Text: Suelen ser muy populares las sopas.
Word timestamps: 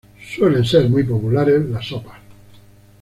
Suelen 0.35 0.65
ser 0.65 0.89
muy 0.89 1.03
populares 1.03 1.63
las 1.69 1.85
sopas. 1.87 2.17